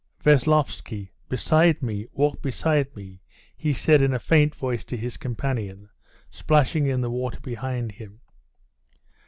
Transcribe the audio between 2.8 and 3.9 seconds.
me!" he